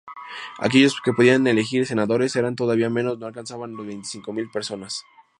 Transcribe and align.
Aquellos 0.67 0.99
que 1.05 1.13
podían 1.13 1.45
elegir 1.45 1.85
senadores 1.85 2.35
eran 2.35 2.55
todavía 2.55 2.89
menos: 2.89 3.19
no 3.19 3.27
alcanzaban 3.27 3.75
las 3.77 3.85
veinticinco 3.85 4.33
mil 4.33 4.49
personas. 4.49 5.03